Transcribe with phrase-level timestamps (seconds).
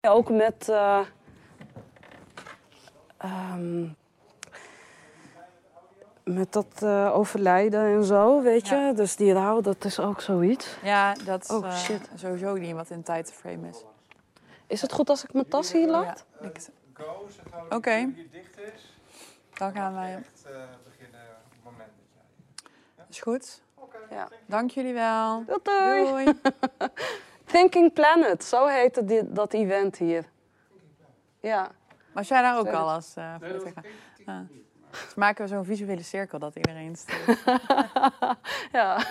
[0.00, 0.68] Ook met.
[0.68, 1.00] eh,
[3.18, 3.88] ehm,
[6.24, 8.74] met dat eh, overlijden en zo, weet je.
[8.74, 8.92] Ja.
[8.92, 10.76] Dus die rouw, dat is ook zoiets.
[10.82, 12.08] Ja, dat is Oh, eh, shit.
[12.14, 13.84] sowieso niet wat in tijd te frame is.
[14.66, 16.24] Is het goed als ik mijn tas hier laat?
[16.40, 17.76] Ja, ik- Go, zeg Oké.
[18.06, 18.94] dat hier dicht is.
[19.52, 20.14] dan gaan wij.
[20.14, 20.52] Echt eh,
[20.84, 22.22] beginnen op het moment dat
[22.96, 23.04] jij...
[23.08, 23.62] Is goed.
[24.10, 24.28] Ja.
[24.46, 25.44] Dank jullie wel.
[25.62, 26.24] Doei, doei.
[27.52, 30.24] Thinking Planet, zo heette die, dat event hier.
[31.40, 31.70] Ja.
[32.12, 32.80] Was jij daar ook Sorry.
[32.80, 33.34] al als uh,
[34.26, 34.36] Ah.
[34.90, 37.38] Dus maken we zo'n visuele cirkel dat iedereen staat.
[38.72, 39.04] ja.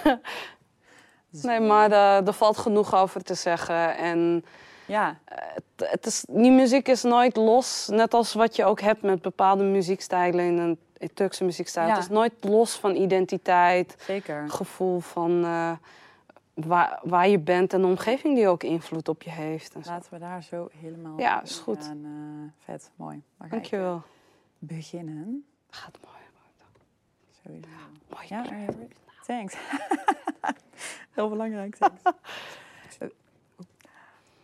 [1.30, 3.98] Nee, maar eh, er valt genoeg over te zeggen.
[3.98, 4.46] En
[4.86, 7.88] Ja, het, het is, die muziek is nooit los.
[7.92, 11.88] Net als wat je ook hebt met bepaalde muziekstijlen in een in Turkse muziekstijl.
[11.88, 11.94] Ja.
[11.94, 14.50] Het is nooit los van identiteit, zeker.
[14.50, 15.72] gevoel van eh,
[16.66, 19.76] waar, waar je bent en de omgeving die ook invloed op je heeft.
[19.76, 19.82] En.
[19.86, 21.84] Laten we daar zo helemaal Ja, is goed.
[21.86, 23.22] gaan, eh, vet, mooi.
[23.50, 24.02] Dankjewel.
[24.60, 25.46] beginnen.
[25.70, 26.16] Gaat mooi.
[27.44, 27.68] Sowieso.
[28.10, 28.26] Mooi.
[28.30, 28.94] Ja, are you ready?
[29.26, 29.56] Thanks.
[31.16, 32.02] Heel belangrijk, thanks.
[33.00, 33.08] Eh,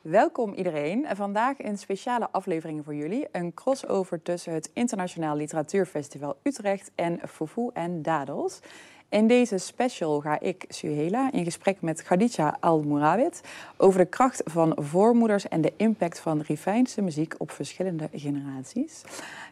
[0.02, 1.06] Welkom iedereen.
[1.06, 3.28] En Vandaag een speciale aflevering voor jullie.
[3.32, 8.60] Een crossover tussen het Internationaal Literatuurfestival Utrecht en Fufu en Dadels.
[9.16, 13.42] In deze special ga ik, Suhela, in gesprek met Khadija Al-Murawit
[13.78, 19.04] over de kracht van voormoeders en de impact van Rifijnse muziek op verschillende generaties.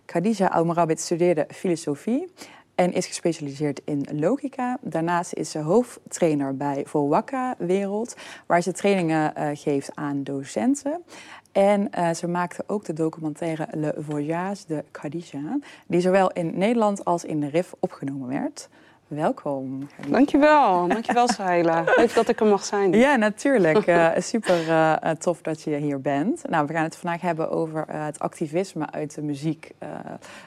[0.05, 2.31] Khadija Al-Murawit studeerde filosofie
[2.75, 4.77] en is gespecialiseerd in logica.
[4.81, 11.03] Daarnaast is ze hoofdtrainer bij Volwakka Wereld, waar ze trainingen eh, geeft aan docenten.
[11.51, 17.05] En eh, ze maakte ook de documentaire Le Voyage de Khadija, die zowel in Nederland
[17.05, 18.69] als in de RIF opgenomen werd.
[19.15, 19.87] Welkom.
[20.07, 20.87] Dankjewel.
[20.87, 21.83] Dankjewel, Saila.
[21.95, 22.91] Leuk dat ik er mag zijn.
[22.91, 23.87] Ja, natuurlijk.
[23.87, 26.49] Eh, super eh, eh, tof dat je hier bent.
[26.49, 29.71] Nou, we gaan het vandaag hebben over het activisme uit de muziek,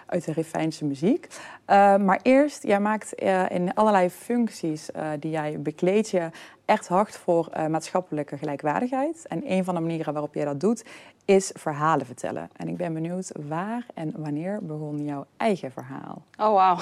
[0.07, 1.27] uit de Rifijnse muziek.
[1.67, 3.13] Maar eerst, jij maakt
[3.49, 4.89] in allerlei functies
[5.19, 6.31] die jij bekleed je
[6.67, 9.27] echt hard voor eh, maatschappelijke gelijkwaardigheid.
[9.27, 10.85] En een van de manieren waarop jij dat doet,
[11.25, 12.51] is verhalen vertellen.
[12.57, 16.23] En ik ben benieuwd, waar en wanneer begon jouw eigen verhaal?
[16.39, 16.77] Oh, wauw.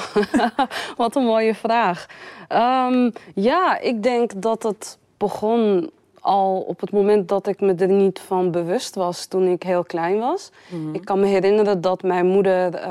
[0.96, 2.06] Wat een mooie vraag.
[2.48, 5.90] Ehm, ja, ik denk dat het begon
[6.24, 9.84] al op het moment dat ik me er niet van bewust was toen ik heel
[9.84, 10.50] klein was.
[10.92, 12.90] Ik kan me herinneren dat mijn moeder, eh,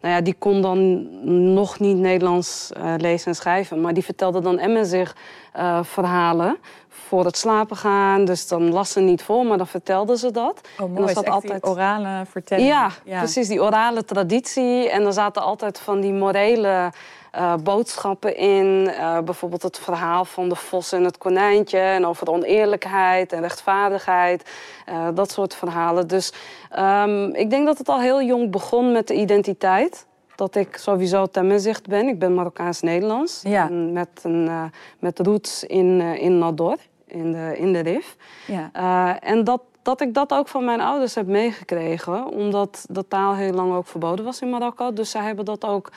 [0.00, 1.08] nou ja, die kon dan
[1.52, 5.16] nog niet Nederlands eh, lezen en schrijven, maar die vertelde dan Emma zich
[5.52, 6.56] eh, verhalen
[6.88, 8.24] voor het slapen gaan.
[8.24, 10.60] Dus dan las ze niet voor, maar dan vertelde ze dat.
[10.78, 11.02] Oh, En mooi.
[11.02, 12.68] er Is zat die orale vertelling.
[12.68, 14.90] ja, precies, die orale traditie.
[14.90, 16.92] En er zaten altijd van die morele
[17.32, 18.88] eh, boodschappen in.
[18.88, 21.78] Eh, bijvoorbeeld het verhaal van de vos en het konijntje.
[21.78, 24.50] En over oneerlijkheid en rechtvaardigheid.
[24.86, 26.08] Eh, dat soort verhalen.
[26.08, 26.32] Dus
[26.70, 30.06] ehm, ik denk dat het al heel jong begon met de identiteit.
[30.34, 32.08] Dat ik sowieso Tamazicht ben.
[32.08, 33.40] Ik ben Marokkaans-Nederlands.
[33.42, 33.68] Ja.
[33.68, 36.76] Met, een, met roots in, in Nador,
[37.06, 38.16] in de, in de RIF.
[38.46, 39.20] Ja.
[39.20, 43.52] En dat, dat ik dat ook van mijn ouders heb meegekregen, omdat de taal heel
[43.52, 44.92] lang ook verboden was in Marokko.
[44.92, 45.90] Dus zij hebben dat ook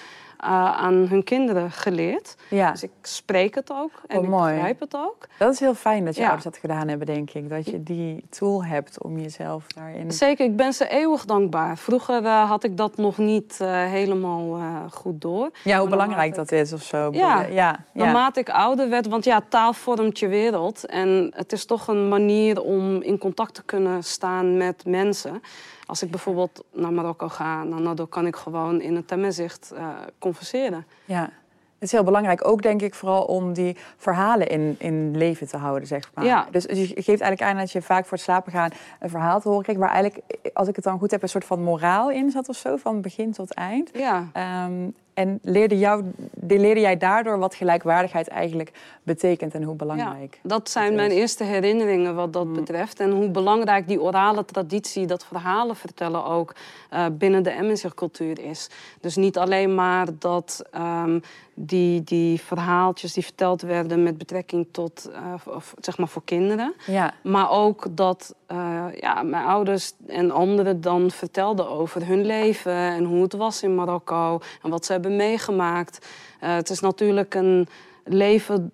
[0.45, 2.35] aan hun kinderen geleerd.
[2.49, 2.71] ja.
[2.71, 4.53] Dus ik spreek het ook en Oh, ik mooi.
[4.53, 5.27] begrijp het ook.
[5.39, 6.27] Dat is heel fijn dat je Ja.
[6.27, 7.49] ouders dat gedaan hebben, denk ik.
[7.49, 10.11] Dat je die tool hebt om jezelf daarin...
[10.11, 11.77] Zeker, ik ben ze eeuwig dankbaar.
[11.77, 15.49] Vroeger eh, had ik dat nog niet eh, helemaal eh, goed door.
[15.63, 17.09] Ja, hoe belangrijk dat is of zo.
[17.11, 17.41] Ja.
[17.41, 17.79] ja, ja.
[17.93, 20.85] Naarmate ik ouder werd, want ja, taal vormt je wereld.
[20.85, 25.41] En het is toch een manier om in contact te kunnen staan met mensen.
[25.85, 29.87] Als ik bijvoorbeeld naar Marokko ga, dan kan ik gewoon in het Tamazicht eh
[30.19, 30.85] converseren.
[31.05, 31.29] ja.
[31.75, 35.57] Het is heel belangrijk, ook denk ik vooral om die verhalen in, in leven te
[35.57, 36.25] houden, zeg maar.
[36.25, 36.47] Ja.
[36.51, 38.69] Dus je geeft eigenlijk aan dat je vaak voor het slapen gaan
[38.99, 39.77] een verhaal te horen kreeg...
[39.77, 40.23] waar eigenlijk,
[40.53, 43.01] als ik het dan goed heb, een soort van moraal in zat of zo, van
[43.01, 43.89] begin tot eind.
[43.93, 46.03] Ja, Ehm, en leerde, jou,
[46.47, 48.71] leerde jij daardoor wat gelijkwaardigheid eigenlijk
[49.03, 50.39] betekent en hoe belangrijk?
[50.43, 52.53] Ja, dat zijn mijn eerste herinneringen wat dat Mm.
[52.53, 52.99] betreft.
[52.99, 56.55] En hoe belangrijk die orale traditie, dat verhalen vertellen ook
[56.89, 58.69] eh, binnen de Emmenzer-cultuur is.
[59.01, 61.19] Dus niet alleen maar dat ehm,
[61.53, 66.73] die, die verhaaltjes die verteld werden met betrekking tot, eh, of, zeg maar voor kinderen.
[66.85, 72.73] Ja, Maar ook dat eh, ja, mijn ouders en anderen dan vertelden over hun leven
[72.73, 76.07] en hoe het was in Marokko en wat ze hebben meegemaakt.
[76.39, 77.67] Eh, het is natuurlijk een
[78.03, 78.71] leven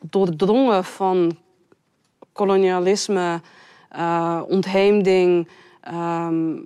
[0.00, 1.36] doordrongen van
[2.32, 3.40] kolonialisme,
[3.88, 5.48] eh, ontheemding,
[5.80, 6.56] ehm,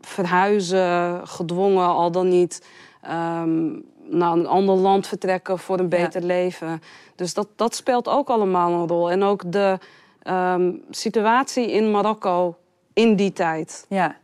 [0.00, 2.66] verhuizen, gedwongen al dan niet.
[3.02, 3.68] ehm,
[4.10, 6.02] naar een ander land vertrekken voor een Ja.
[6.04, 6.82] beter leven.
[7.14, 9.10] Dus dat, dat speelt ook allemaal een rol.
[9.10, 9.78] En ook de
[10.22, 12.56] ehm, situatie in Marokko
[12.92, 13.86] in die tijd.
[13.88, 14.16] Ja.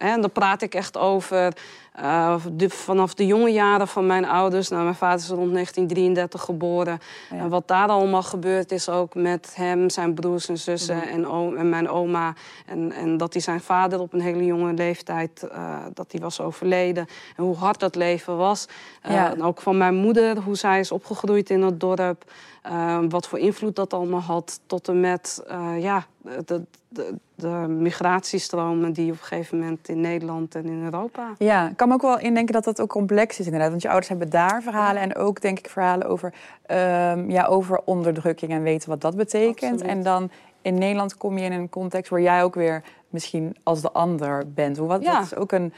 [0.00, 1.52] En dan praat ik echt over
[1.92, 4.68] eh, de, vanaf de jonge jaren van mijn ouders.
[4.68, 6.98] Nou, mijn vader is rond 1933 geboren.
[7.30, 7.36] Ja.
[7.36, 11.06] En wat daar allemaal gebeurd is ook met hem, zijn broers en zussen Mhm.
[11.08, 12.34] en, oom, en mijn oma.
[12.66, 16.40] En, en dat hij zijn vader op een hele jonge leeftijd eh, dat hij was
[16.40, 17.06] overleden.
[17.36, 18.66] En hoe hard dat leven was.
[19.02, 19.30] Eh, Ja.
[19.32, 22.24] en ook van mijn moeder, hoe zij is opgegroeid in het dorp.
[22.62, 24.60] Eh, wat voor invloed dat allemaal had.
[24.66, 26.04] Tot en met eh, ja,
[26.44, 31.34] de, de, de migratiestromen die op een gegeven moment in Nederland en in Europa.
[31.38, 33.70] Ja, ik kan me ook wel indenken dat dat ook complex is inderdaad.
[33.70, 36.34] Want je ouders hebben daar verhalen en ook denk ik verhalen over,
[36.66, 39.72] ehm, ja, over onderdrukking en weten wat dat betekent.
[39.72, 39.96] Absoluut.
[39.96, 40.30] En dan
[40.62, 44.52] in Nederland kom je in een context waar jij ook weer misschien als de ander
[44.52, 44.76] bent.
[44.78, 45.14] Hoe wat, Ja.
[45.14, 45.72] dat is ook een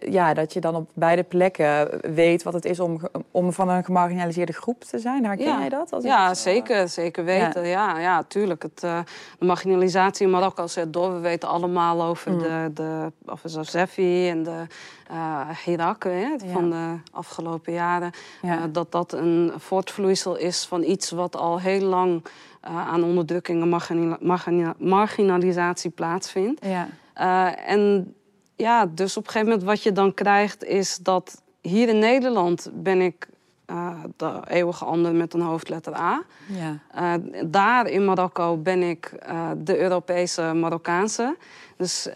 [0.00, 3.00] ja, dat je dan op beide plekken weet wat het is om,
[3.30, 5.24] om van een gemarginaliseerde groep te zijn.
[5.24, 5.58] Herken Ja.
[5.58, 5.92] jij dat?
[5.92, 7.66] Als Ja, zo- zeker, zeker weten.
[7.66, 8.62] Ja, ja, tuurlijk.
[8.62, 8.98] Het, eh,
[9.38, 11.12] de marginalisatie in Marokko zet door.
[11.14, 12.38] We weten allemaal over Mm.
[12.38, 14.62] de, de over Zazefi en de
[15.10, 16.52] eh Hiraken hè, Ja.
[16.52, 18.10] van de afgelopen jaren.
[18.42, 18.56] Ja.
[18.56, 22.24] Eh, dat dat een voortvloeisel is van iets wat al heel lang
[22.60, 26.64] eh, aan onderdrukking en margina- margina- marginalisatie plaatsvindt.
[26.66, 26.88] Ja.
[27.14, 28.14] Eh, en
[28.60, 32.70] ja, dus op een gegeven moment wat je dan krijgt is dat hier in Nederland
[32.74, 33.28] ben ik
[33.70, 36.22] eh, de eeuwige ander met een hoofdletter A.
[36.46, 36.78] Ja.
[36.94, 41.36] Eh, daar in Marokko ben ik eh, de Europese Marokkaanse.
[41.76, 42.08] Dus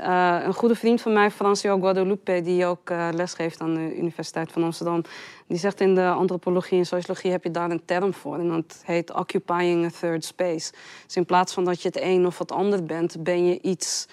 [0.44, 5.02] een goede vriend van mij, Francio Guadalupe, die ook lesgeeft aan de Universiteit van Amsterdam,
[5.46, 8.38] die zegt in de antropologie en sociologie heb je daar een term voor.
[8.38, 10.72] En dat heet occupying a third space.
[11.06, 14.06] Dus in plaats van dat je het een of het ander bent, ben je iets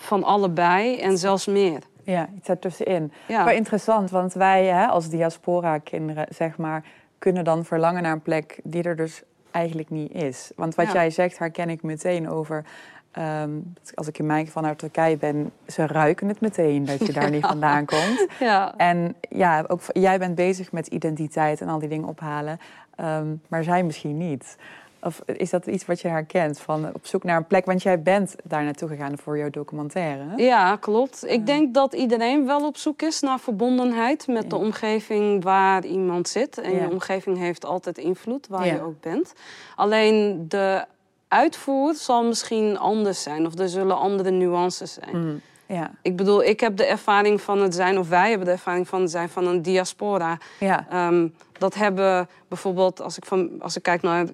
[0.00, 1.82] van allebei en zelfs meer.
[2.02, 3.12] Ja, iets ertussenin.
[3.26, 3.44] Ja.
[3.44, 6.84] Wel interessant, want wij hè, als diaspora-kinderen, zeg maar,
[7.18, 10.50] kunnen dan verlangen naar een plek die er dus eigenlijk niet is.
[10.56, 10.92] Want wat Ja.
[10.92, 12.64] jij zegt, herken ik meteen over.
[13.12, 13.50] ehm,
[13.94, 17.30] als ik in mijn geval naar Turkije ben, ze ruiken het meteen dat je daar
[17.36, 18.26] niet vandaan komt.
[18.40, 18.74] Ja.
[18.76, 22.58] En ja, ook jij bent bezig met identiteit en al die dingen ophalen,
[22.96, 24.56] ehm, maar zij misschien niet.
[25.02, 27.64] Of is dat iets wat je herkent van op zoek naar een plek?
[27.64, 30.24] Want jij bent daar naartoe gegaan voor jouw documentaire.
[30.36, 31.26] Ja, klopt.
[31.26, 36.28] Ik denk dat iedereen wel op zoek is naar verbondenheid met de omgeving waar iemand
[36.28, 36.58] zit.
[36.58, 36.82] En Ja.
[36.82, 38.74] je omgeving heeft altijd invloed waar Ja.
[38.74, 39.32] je ook bent.
[39.76, 40.84] Alleen de
[41.28, 45.24] uitvoer zal misschien anders zijn of er zullen andere nuances zijn.
[45.26, 48.52] Mm, Ja, Ik bedoel, ik heb de ervaring van het zijn, of wij hebben de
[48.52, 50.38] ervaring van het zijn van een diaspora.
[50.60, 54.26] ja, Ehm, dat hebben bijvoorbeeld, als ik, van, als ik kijk naar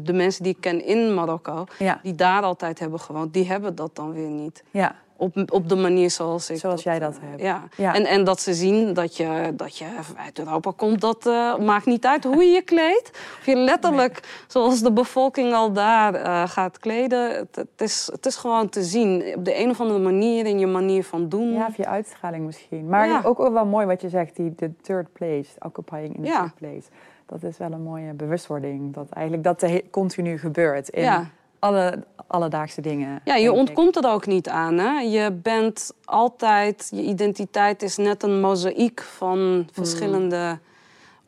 [0.00, 3.74] de mensen die ik ken in Marokko, ja, die daar altijd hebben gewoond, die hebben
[3.74, 4.62] dat dan weer niet.
[4.70, 4.94] ja.
[5.20, 6.58] Op, op de manier zoals ik.
[6.58, 7.40] Zoals jij dat hebt.
[7.42, 7.62] Ja.
[7.76, 7.94] Ja.
[7.94, 9.84] En, en dat ze zien dat je, dat je
[10.16, 13.10] uit Europa komt, dat eh, maakt niet uit hoe je je kleedt.
[13.38, 17.30] Of je letterlijk, zoals de bevolking al daar eh, gaat kleden.
[17.36, 19.32] Het, het, is, het is gewoon te zien.
[19.36, 21.52] Op de een of andere manier, in je manier van doen.
[21.52, 22.88] Ja, of je uitstraling misschien.
[22.88, 23.20] Maar Ja.
[23.24, 26.88] ook wel mooi wat je zegt, die de third place, occupying in the third place.
[27.28, 28.94] Dat is wel een mooie bewustwording.
[28.94, 31.30] Dat eigenlijk dat continu gebeurt in Ja.
[31.58, 33.20] alle alledaagse dingen.
[33.24, 34.78] Ja, je ontkomt er ook niet aan.
[34.78, 35.00] Hè?
[35.00, 40.58] Je bent altijd, je identiteit is net een mozaïek van verschillende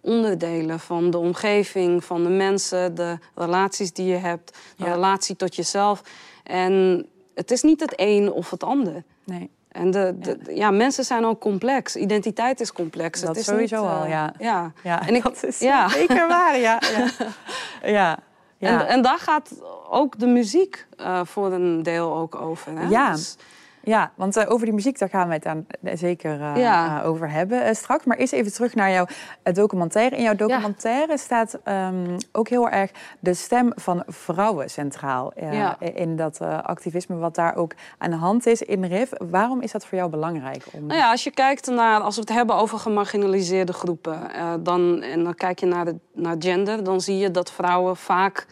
[0.00, 0.80] onderdelen.
[0.80, 4.92] Van de omgeving, van de mensen, de relaties die je hebt, de Ja.
[4.92, 6.02] relatie tot jezelf.
[6.44, 9.02] En het is niet het een of het ander.
[9.24, 10.70] Nee, En de, de, ja.
[10.70, 11.96] mensen zijn ook complex.
[11.96, 13.20] Identiteit is complex.
[13.20, 14.32] Dat het is sowieso niet, eh, al, ja.
[14.38, 14.72] ja.
[14.82, 16.58] ja, En ik- dat is zeker waar.
[16.58, 17.06] Ja, ja.
[17.90, 18.18] ja.
[18.58, 18.80] ja.
[18.80, 19.50] En, en daar gaat
[19.90, 22.78] ook de muziek eh, voor een deel ook over.
[22.78, 22.88] Hè?
[22.88, 23.12] Ja.
[23.12, 23.36] Dus-
[23.82, 27.02] Ja, want eh, over die muziek, daar gaan we het dan eh, zeker eh, Ja.
[27.02, 28.04] over hebben straks.
[28.04, 29.06] Maar eerst even terug naar jouw
[29.42, 30.16] documentaire.
[30.16, 35.32] In jouw documentaire staat ehm, ook heel erg de stem van vrouwen centraal.
[35.36, 35.80] Ja.
[35.80, 39.10] In dat activisme wat daar ook aan de hand is in RIF.
[39.30, 40.64] Waarom is dat voor jou belangrijk?
[40.72, 40.86] Om...
[40.86, 44.20] Nou ja, als je kijkt naar, als we het hebben over gemarginaliseerde groepen,
[44.62, 48.46] dan, en dan kijk je naar, de, naar gender, dan zie je dat vrouwen vaak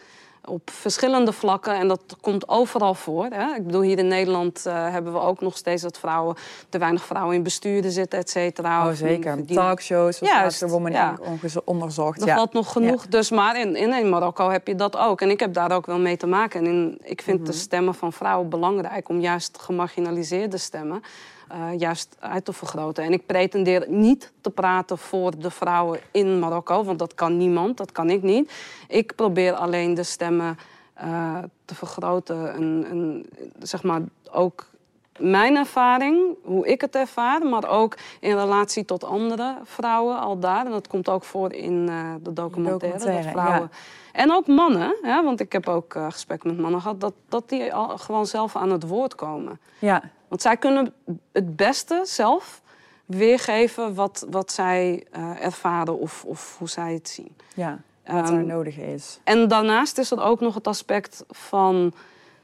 [0.49, 3.25] op verschillende vlakken, en dat komt overal voor.
[3.29, 3.55] Hè?
[3.55, 6.35] Ik bedoel, hier in Nederland eh, hebben we ook nog steeds dat vrouwen,
[6.69, 8.87] te weinig vrouwen in besturen zitten, et cetera.
[8.87, 9.33] Oh, zeker.
[9.35, 11.17] verdienen- Talkshows, zoals Woman ja.
[11.63, 12.21] Onderzocht.
[12.21, 12.35] Er ja.
[12.35, 13.07] valt nog genoeg.
[13.07, 15.21] Dus, maar in, in, Marokko heb je dat ook.
[15.21, 16.59] En ik heb daar ook wel mee te maken.
[16.59, 17.47] En in, ik vind Mhm.
[17.47, 21.01] de stemmen van vrouwen belangrijk om juist gemarginaliseerde stemmen
[21.49, 23.03] eh, juist uit te vergroten.
[23.03, 27.77] En ik pretendeer niet te praten voor de vrouwen in Marokko, want dat kan niemand,
[27.77, 28.51] dat kan ik niet.
[28.87, 30.57] Ik probeer alleen de stemmen
[30.93, 33.25] eh, te vergroten en, en
[33.59, 34.01] zeg maar
[34.31, 34.67] ook
[35.19, 40.65] mijn ervaring, hoe ik het ervaar, maar ook in relatie tot andere vrouwen al daar.
[40.65, 42.97] En dat komt ook voor in uh, de documentaire.
[42.97, 43.71] documentaire dat vrouwen,
[44.11, 47.49] En ook mannen, hè, want ik heb ook uh, gesprekken met mannen gehad, dat, dat
[47.49, 49.59] die al gewoon zelf aan het woord komen.
[49.79, 50.03] Ja.
[50.29, 50.93] Want zij kunnen
[51.31, 52.61] het beste zelf
[53.05, 57.35] weergeven wat, wat zij uh, ervaren of, of hoe zij het zien.
[57.55, 59.19] Ja, wat um, er nodig is.
[59.23, 61.93] En daarnaast is er ook nog het aspect van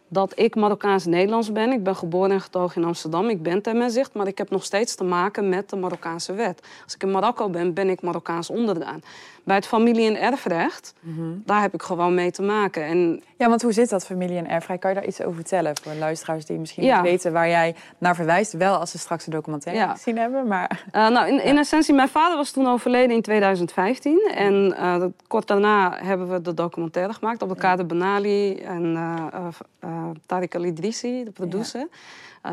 [0.07, 1.71] dat ik Marokkaans-Nederlands ben.
[1.71, 3.29] Ik ben geboren en getogen in Amsterdam.
[3.29, 6.61] Ik ben zicht, maar ik heb nog steeds te maken met de Marokkaanse wet.
[6.83, 9.01] Als ik in Marokko ben, ben ik Marokkaans onderdaan.
[9.43, 12.83] Bij het familie- en erfrecht, mm daar heb ik gewoon mee te maken.
[12.83, 14.79] En ja, want hoe zit dat, familie- en erfrecht?
[14.79, 18.15] Kan je daar iets over vertellen voor luisteraars die misschien niet weten waar jij naar
[18.15, 18.53] verwijst?
[18.53, 19.91] Wel als ze straks een documentaire ja.
[19.91, 20.85] gezien hebben, maar...
[20.95, 24.31] Uh, nou, in, in essentie, mijn vader was toen overleden in 2015.
[24.35, 27.41] En uh, kort daarna hebben we de documentaire gemaakt.
[27.41, 31.87] op elkaar Benali en uh, Tariq Al-Idrissi, de producer.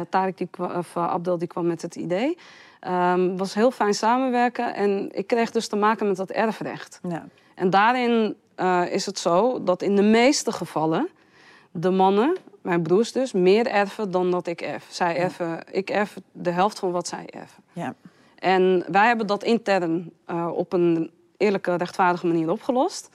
[0.07, 2.39] Tariq die, of, Abdel die kwam met het idee.
[2.89, 7.01] Um, was heel fijn samenwerken en ik kreeg dus te maken met dat erfrecht.
[7.09, 7.27] Ja.
[7.55, 11.09] En daarin uh, is het zo dat in de meeste gevallen
[11.71, 14.87] de mannen, mijn broers dus, meer erven dan dat ik erf.
[14.91, 17.63] Zij erven, ik erf de helft van wat zij erven.
[17.73, 17.95] Ja.
[18.39, 23.09] En wij hebben dat intern uh, op een eerlijke, rechtvaardige manier opgelost.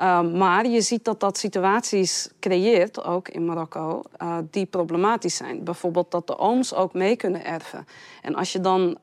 [0.00, 5.64] Uh, maar je ziet dat dat situaties creëert, ook in Marokko, uh, die problematisch zijn.
[5.64, 7.86] Bijvoorbeeld dat de ooms ook mee kunnen erven.
[8.22, 8.98] En als je dan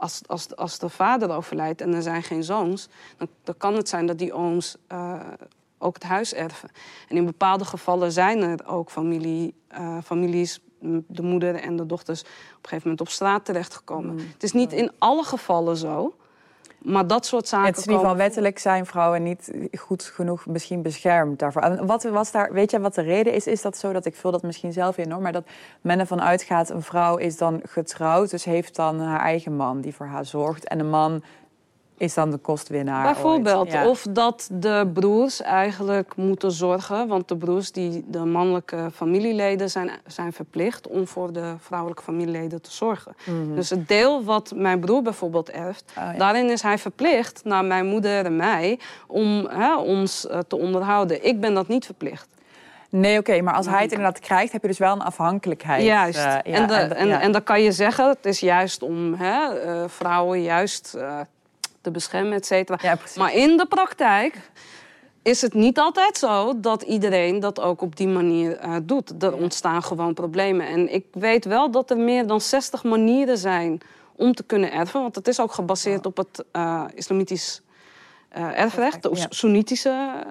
[0.00, 3.88] als, als, als de vader overlijdt en er zijn geen zoons, dan, dan kan het
[3.88, 5.20] zijn dat die ooms uh,
[5.78, 6.70] ook het huis erven.
[7.08, 10.60] En in bepaalde gevallen zijn er ook familie, uh, families,
[11.06, 14.12] de moeder en de dochters, op een gegeven moment op straat terechtgekomen.
[14.12, 14.18] Mm.
[14.18, 16.14] Het is niet in alle gevallen zo.
[16.82, 17.66] Maar dat soort zaken.
[17.66, 21.62] Het is in ieder geval wettelijk zijn vrouwen niet goed genoeg misschien beschermd daarvoor.
[21.62, 23.46] En wat was daar, weet je wat de reden is?
[23.46, 25.44] Is dat zo dat ik vul dat misschien zelf in hoor, maar dat
[25.80, 29.94] men ervan uitgaat: een vrouw is dan getrouwd, dus heeft dan haar eigen man die
[29.94, 30.68] voor haar zorgt.
[30.68, 31.22] En een man
[32.00, 33.02] is dan de kostwinnaar.
[33.02, 33.74] Bijvoorbeeld.
[33.86, 37.08] Of dat de broers eigenlijk moeten zorgen.
[37.08, 42.62] Want de broers, die, de mannelijke familieleden, zijn, zijn verplicht om voor de vrouwelijke familieleden
[42.62, 43.14] te zorgen.
[43.24, 43.54] Mhm.
[43.54, 47.86] Dus het deel wat mijn broer bijvoorbeeld erft, oh, daarin is hij verplicht naar mijn
[47.86, 51.26] moeder en mij om hè, ons uh, te onderhouden.
[51.26, 52.28] Ik ben dat niet verplicht.
[52.90, 55.84] Nee, oké, maar als hij het inderdaad krijgt, heb je dus wel een afhankelijkheid.
[55.84, 56.18] Juist.
[56.18, 59.14] Uh, ja, en, de, en, en, en, dan kan je zeggen, het is juist om
[59.14, 60.96] hè, uh, vrouwen juist
[61.80, 62.78] te beschermen, et cetera.
[62.82, 64.50] Ja, maar in de praktijk
[65.22, 69.22] is het niet altijd zo dat iedereen dat ook op die manier uh, doet.
[69.22, 70.66] Er ontstaan gewoon problemen.
[70.66, 73.80] En ik weet wel dat er meer dan 60 manieren zijn
[74.16, 75.00] om te kunnen erven.
[75.00, 77.62] Want het is ook gebaseerd op het uh, islamitisch
[78.36, 80.24] uh, erfrecht, de Soenitische.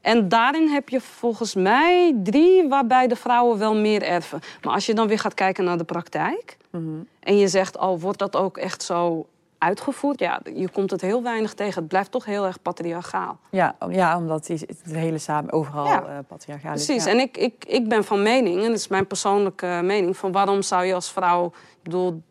[0.00, 4.40] En daarin heb je volgens mij drie waarbij de vrouwen wel meer erven.
[4.62, 6.56] Maar als je dan weer gaat kijken naar de praktijk...
[6.70, 7.08] Mm -hmm.
[7.20, 9.26] en je zegt, oh, wordt dat ook echt zo
[9.62, 10.20] uitgevoerd.
[10.20, 11.78] Ja, je komt het heel weinig tegen.
[11.80, 13.38] Het blijft toch heel erg patriarchaal.
[13.50, 16.02] Ja, ja omdat die, het hele samen overal ja.
[16.02, 16.84] uh, patriarchaal is.
[16.84, 17.04] Precies.
[17.04, 17.10] Ja.
[17.10, 20.16] En ik, ik, ik ben van mening, en dat is mijn persoonlijke mening...
[20.16, 21.46] van waarom zou je als vrouw...
[21.46, 22.22] Ik bedoel,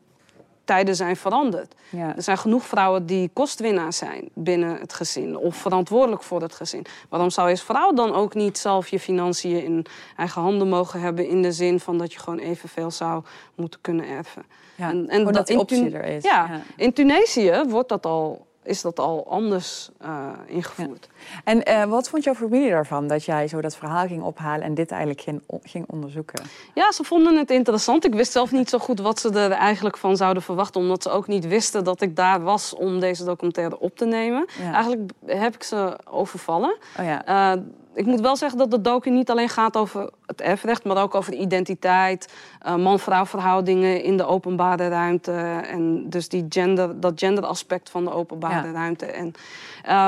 [0.72, 1.76] tijden zijn veranderd.
[1.90, 2.16] Ja.
[2.16, 6.86] Er zijn genoeg vrouwen die kostwinnaar zijn binnen het gezin of verantwoordelijk voor het gezin.
[7.10, 9.86] Waarom zou je als vrouw dan ook niet zelf je financiën in
[10.18, 13.24] eigen handen mogen hebben in de zin van dat je gewoon evenveel zou
[13.56, 14.44] moeten kunnen erven?
[14.76, 16.24] Ja, en, en dat, dat die optie er is.
[16.24, 21.08] Ja, ja, in Tunesië wordt dat al is dat al anders uh, ingevoerd.
[21.12, 21.42] Ja.
[21.44, 24.74] En uh, wat vond jouw familie daarvan dat jij zo dat verhaal ging ophalen en
[24.74, 26.44] dit eigenlijk ging, ging, onderzoeken?
[26.74, 28.06] Ja, ze vonden het interessant.
[28.06, 31.10] Ik wist zelf niet zo goed wat ze er eigenlijk van zouden verwachten, omdat ze
[31.10, 34.46] ook niet wisten dat ik daar was om deze documentaire op te nemen.
[34.60, 34.74] Ja.
[34.74, 36.78] Eigenlijk heb ik ze overvallen.
[37.00, 37.56] Oh ja.
[37.56, 37.62] Uh,
[37.94, 41.16] ik moet wel zeggen dat de docu niet alleen gaat over het erfrecht, maar ook
[41.16, 42.34] over identiteit,
[42.66, 45.32] uh, man-vrouw verhoudingen in de openbare ruimte.
[45.68, 48.74] En dus die gender, dat genderaspect van de openbare ja.
[48.74, 49.06] ruimte.
[49.06, 49.34] En,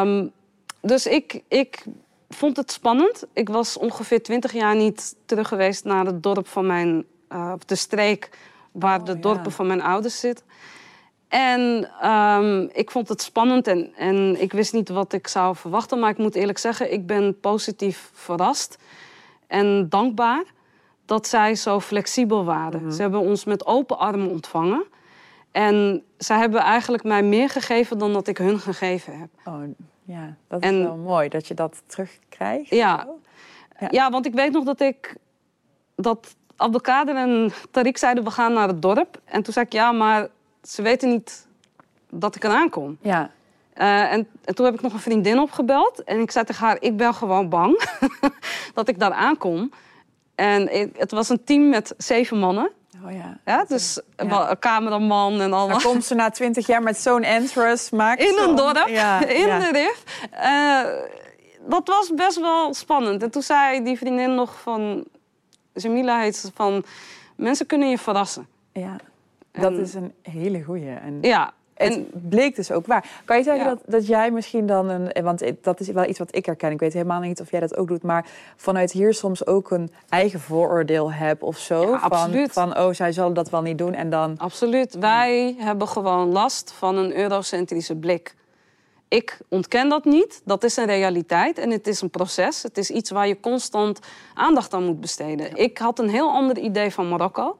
[0.08, 0.32] um,
[0.82, 1.86] dus ik, ik
[2.30, 3.26] vond het spannend.
[3.34, 7.76] Ik was ongeveer twintig jaar niet terug geweest naar het dorp van mijn, uh, de
[7.76, 8.30] streek
[8.72, 9.56] waar oh, de dorpen ja.
[9.56, 10.46] van mijn ouders zitten.
[11.34, 16.00] En um, ik vond het spannend en, en ik wist niet wat ik zou verwachten.
[16.00, 18.78] Maar ik moet eerlijk zeggen, ik ben positief verrast
[19.48, 20.44] en dankbaar
[21.06, 22.80] dat zij zo flexibel waren.
[22.80, 22.96] Mm -hmm.
[22.96, 24.84] Ze hebben ons met open armen ontvangen.
[25.52, 29.30] En zij hebben eigenlijk mij meer gegeven dan dat ik hun gegeven heb.
[29.46, 29.62] Oh,
[30.04, 32.70] ja, dat is en, wel mooi dat je dat terugkrijgt.
[32.70, 33.08] Ja,
[33.80, 33.88] ja.
[33.92, 35.16] ja, want ik weet nog dat ik...
[35.96, 39.22] dat Abdelkader en Tariq zeiden, we gaan naar het dorp.
[39.26, 40.30] En toen zei ik, ja, maar
[40.64, 41.48] ze weten niet
[42.10, 42.98] dat ik eraan kom.
[43.02, 43.32] Ja.
[43.78, 46.04] Uh, en, en, toen heb ik nog een vriendin opgebeld.
[46.04, 47.84] En ik zei tegen haar, ik ben gewoon bang
[48.74, 49.72] dat ik daar aankom.
[50.36, 52.72] En ik, het was een team met zeven mannen.
[53.06, 53.38] Oh ja.
[53.46, 54.50] Ja, dus Ja.
[54.50, 55.68] een cameraman en allemaal.
[55.68, 57.96] Dan komt ze na twintig jaar met zo'n entrance.
[57.96, 60.04] Maakt In een dorp, Ja, in de RIF.
[60.32, 60.82] Eh,
[61.70, 63.24] dat was best wel spannend.
[63.24, 65.04] En toen zei die vriendin nog van...
[65.74, 66.86] Jamila heet ze van...
[67.36, 68.48] Mensen kunnen je verrassen.
[68.74, 68.96] Ja,
[69.62, 70.90] dat En- is een hele goeie.
[70.90, 73.22] En Ja, het en bleek dus ook waar.
[73.26, 73.70] Kan je zeggen Ja.
[73.70, 75.24] dat, dat jij misschien dan een...
[75.24, 76.72] Want dat is wel iets wat ik herken.
[76.72, 78.04] Ik weet helemaal niet of jij dat ook doet.
[78.04, 81.82] Maar vanuit hier soms ook een eigen vooroordeel hebt of zo.
[81.82, 82.52] Ja, van, absoluut.
[82.52, 83.94] van, oh, zij zal dat wel niet doen.
[83.94, 84.38] En dan...
[84.38, 84.96] absoluut.
[85.00, 88.36] Wij hebben gewoon last van een eurocentrische blik.
[89.08, 90.42] Ik ontken dat niet.
[90.46, 92.64] Dat is een realiteit en het is een proces.
[92.64, 94.00] Het is iets waar je constant
[94.34, 95.56] aandacht aan moet besteden.
[95.56, 97.58] Ik had een heel ander idee van Marokko.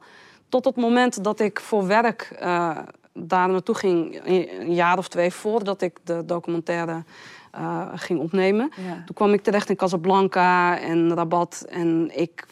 [0.48, 2.78] Tot het moment dat ik voor werk eh,
[3.12, 7.04] daar naartoe ging, een jaar of twee voordat ik de documentaire
[7.50, 8.70] eh, ging opnemen.
[8.76, 9.02] Ja.
[9.06, 12.46] Toen kwam ik terecht in Casablanca en Rabat en ik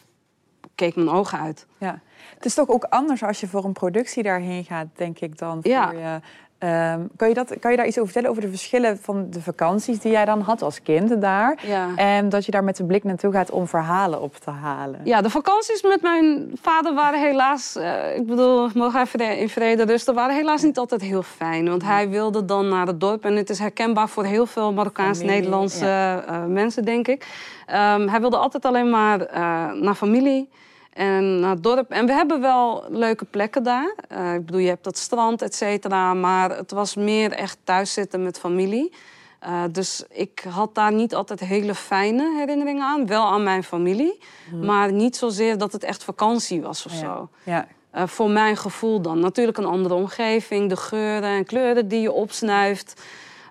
[0.75, 1.65] keek mijn ogen uit.
[1.77, 2.01] Ja.
[2.35, 5.61] Het is toch ook anders als je voor een productie daarheen gaat, denk ik, dan
[5.61, 5.91] voor Ja.
[5.91, 6.19] je...
[6.63, 9.41] Ehm, kan, je dat, kan je daar iets over vertellen over de verschillen van de
[9.41, 11.59] vakanties die jij dan had als kind daar?
[11.67, 11.89] Ja.
[11.95, 14.99] En dat je daar met de blik naartoe gaat om verhalen op te halen.
[15.03, 19.83] Ja, de vakanties met mijn vader waren helaas, eh, ik bedoel, mogen even in vrede
[19.83, 21.69] rusten, waren helaas niet altijd heel fijn.
[21.69, 26.23] Want hij wilde dan naar het dorp en het is herkenbaar voor heel veel Marokkaans-Nederlandse
[26.27, 27.27] eh, mensen, denk ik.
[27.65, 30.49] Ehm, hij wilde altijd alleen maar eh, naar familie
[30.93, 31.91] en naar het dorp.
[31.91, 33.93] En we hebben wel leuke plekken daar.
[34.07, 38.23] Eh, ik bedoel, je hebt dat strand, et cetera, maar het was meer echt thuiszitten
[38.23, 38.93] met familie.
[39.39, 43.07] Eh, dus ik had daar niet altijd hele fijne herinneringen aan.
[43.07, 44.19] Wel aan mijn familie.
[44.61, 46.97] Maar niet zozeer dat het echt vakantie was of Ja.
[46.99, 47.29] zo.
[47.43, 47.67] Ja.
[47.91, 49.19] Eh, voor mijn gevoel dan.
[49.19, 50.69] Natuurlijk een andere omgeving.
[50.69, 53.01] De geuren en kleuren die je opsnuift.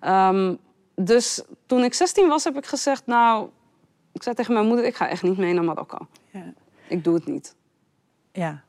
[0.01, 0.55] Ehm,
[0.95, 3.07] dus toen ik 16 was, heb ik gezegd...
[3.07, 3.49] Nou,
[4.13, 4.85] ik zei tegen mijn moeder...
[4.85, 5.99] Ik ga echt niet mee naar Marokko.
[6.31, 6.53] Ja.
[6.93, 7.55] Ik doe het niet.
[8.33, 8.63] Ja,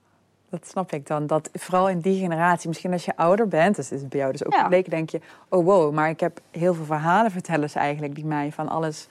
[0.49, 1.27] dat snap ik dan.
[1.27, 4.45] Dat vooral in die generatie, misschien als je ouder bent, dus is bij jou dus
[4.45, 4.69] ook Ja.
[4.69, 8.51] denk je, oh wow, maar ik heb heel veel verhalen vertellen ze eigenlijk die mij
[8.51, 9.07] van alles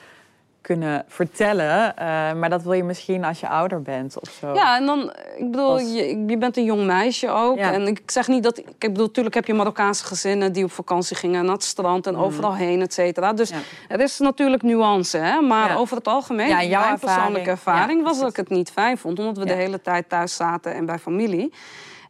[0.62, 1.97] kunnen vertellen.
[1.97, 4.54] eh, maar dat wil je misschien als je ouder bent of zo.
[4.54, 7.59] Ja, en dan, ik bedoel, je, je bent een jong meisje ook.
[7.59, 7.73] Ja.
[7.73, 8.59] En ik zeg niet dat.
[8.59, 12.16] Ik bedoel, natuurlijk heb je Marokkaanse gezinnen die op vakantie gingen naar het strand en
[12.16, 13.33] overal heen, et cetera.
[13.33, 13.59] Dus Mm.
[13.59, 13.94] Ja.
[13.94, 15.40] er is natuurlijk nuance, hè.
[15.40, 15.77] Maar Ja.
[15.77, 19.18] over het algemeen, Ja, jouw mijn persoonlijke ervaring was dat ik het niet fijn vond,
[19.18, 21.53] omdat we de hele tijd thuis zaten en bij familie.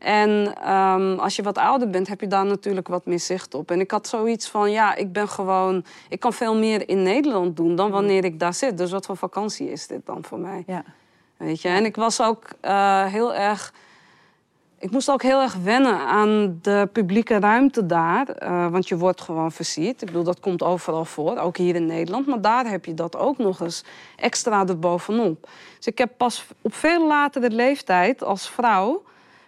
[0.03, 3.71] En ehm, als je wat ouder bent, heb je daar natuurlijk wat meer zicht op.
[3.71, 5.85] En ik had zoiets van, ja, ik ben gewoon...
[6.09, 7.77] Ik kan veel meer in Nederland doen Mm.
[7.77, 8.79] dan wanneer ik daar zit.
[8.79, 10.63] Dus wat voor vakantie is dit dan voor mij?
[10.67, 10.85] Ja.
[11.37, 13.73] Weet je, en ik was ook eh, heel erg.
[14.79, 18.29] Ik moest ook heel erg wennen aan de publieke ruimte daar.
[18.29, 20.01] eh, want je wordt gewoon versierd.
[20.03, 22.27] Ik bedoel, dat komt overal voor, ook hier in Nederland.
[22.27, 23.85] Maar daar heb je dat ook nog eens
[24.17, 25.49] extra erbovenop.
[25.77, 29.03] Dus ik heb pas op veel latere leeftijd als vrouw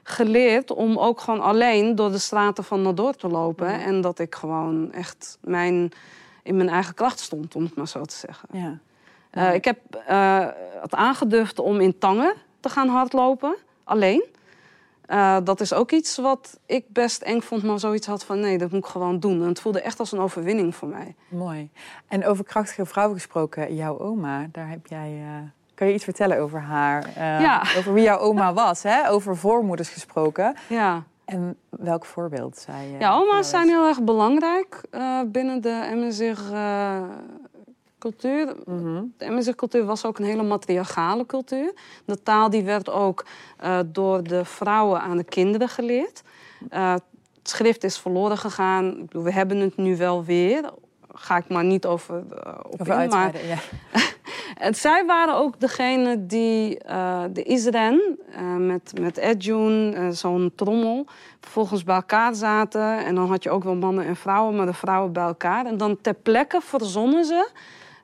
[0.05, 3.81] geleerd om ook gewoon alleen door de straten van Nador te lopen.
[3.81, 5.93] En dat ik gewoon echt mijn,
[6.43, 8.49] in mijn eigen kracht stond, om het maar zo te zeggen.
[8.53, 8.79] Ja.
[9.31, 10.47] Eh, ik heb eh,
[10.81, 14.25] het aangedurfd om in Tangen te gaan hardlopen, alleen.
[15.07, 18.59] Eh, dat is ook iets wat ik best eng vond, maar zoiets had van nee,
[18.59, 19.43] dat moet ik gewoon doen.
[19.43, 21.15] En het voelde echt als een overwinning voor mij.
[21.29, 21.71] Mooi.
[22.09, 25.23] En over krachtige vrouwen gesproken, jouw oma, daar heb jij.
[25.75, 27.11] Kan je iets vertellen over haar?
[27.41, 27.63] Ja.
[27.79, 29.11] Over wie jouw oma was, hè?
[29.11, 30.57] Over voormoeders gesproken.
[30.69, 32.91] Ja, En welk voorbeeld zij?
[32.93, 37.03] eh, ja oma's zijn heel erg belangrijk eh, binnen de MSR eh,
[37.99, 38.55] cultuur.
[38.65, 39.03] Mhm.
[39.17, 41.73] De MSR cultuur was ook een hele matriarchale cultuur.
[42.05, 43.25] De taal die werd ook
[43.87, 46.23] door de vrouwen aan de kinderen geleerd.
[46.69, 47.03] Het
[47.43, 49.07] schrift is verloren gegaan.
[49.11, 50.71] We hebben het nu wel weer.
[51.15, 52.23] Ga ik maar niet over,
[52.71, 53.09] op Over in.
[53.09, 53.57] Maar uitweiden, ja.
[54.55, 60.53] en zij waren ook degene die eh, de Isren eh, met, met Edjun, eh, zo'n
[60.55, 61.07] trommel,
[61.41, 63.05] vervolgens bij elkaar zaten.
[63.05, 65.67] En dan had je ook wel mannen en vrouwen, maar de vrouwen bij elkaar.
[65.67, 67.51] En dan ter plekke verzonnen ze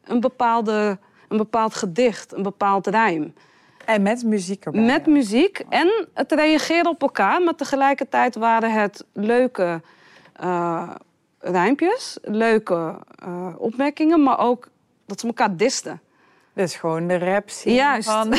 [0.05, 3.35] een, bepaalde, een bepaald gedicht, een bepaald rijm.
[3.85, 4.81] En met muziek erbij.
[4.81, 9.81] Met muziek en het reageren op elkaar, maar tegelijkertijd waren het leuke
[10.33, 10.91] eh
[11.43, 12.99] rijmpjes, leuke
[13.57, 14.69] opmerkingen, maar ook
[15.07, 16.01] dat ze elkaar disten.
[16.61, 18.11] Dus gewoon de rap Juist.
[18.11, 18.29] van...